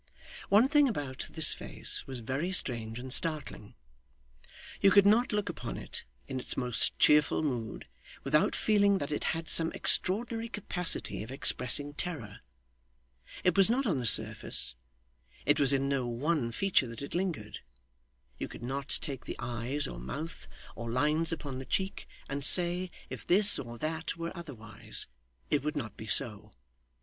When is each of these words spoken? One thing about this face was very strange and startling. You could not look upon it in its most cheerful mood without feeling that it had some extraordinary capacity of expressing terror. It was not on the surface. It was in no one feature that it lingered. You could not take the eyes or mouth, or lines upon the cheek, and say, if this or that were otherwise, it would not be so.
One 0.49 0.67
thing 0.67 0.89
about 0.89 1.27
this 1.29 1.53
face 1.53 2.07
was 2.07 2.21
very 2.21 2.51
strange 2.53 2.97
and 2.97 3.13
startling. 3.13 3.75
You 4.81 4.89
could 4.89 5.05
not 5.05 5.31
look 5.31 5.47
upon 5.47 5.77
it 5.77 6.05
in 6.27 6.39
its 6.39 6.57
most 6.57 6.97
cheerful 6.97 7.43
mood 7.43 7.85
without 8.23 8.55
feeling 8.55 8.97
that 8.97 9.11
it 9.11 9.25
had 9.25 9.47
some 9.47 9.71
extraordinary 9.73 10.49
capacity 10.49 11.21
of 11.21 11.29
expressing 11.31 11.93
terror. 11.93 12.39
It 13.43 13.55
was 13.55 13.69
not 13.69 13.85
on 13.85 13.97
the 13.97 14.07
surface. 14.07 14.75
It 15.45 15.59
was 15.59 15.71
in 15.71 15.87
no 15.87 16.07
one 16.07 16.51
feature 16.51 16.87
that 16.87 17.03
it 17.03 17.13
lingered. 17.13 17.59
You 18.39 18.47
could 18.47 18.63
not 18.63 18.97
take 19.01 19.25
the 19.25 19.35
eyes 19.37 19.85
or 19.87 19.99
mouth, 19.99 20.47
or 20.75 20.89
lines 20.89 21.31
upon 21.31 21.59
the 21.59 21.63
cheek, 21.65 22.07
and 22.27 22.43
say, 22.43 22.89
if 23.11 23.27
this 23.27 23.59
or 23.59 23.77
that 23.77 24.17
were 24.17 24.35
otherwise, 24.35 25.05
it 25.51 25.61
would 25.63 25.75
not 25.75 25.95
be 25.95 26.07
so. 26.07 26.51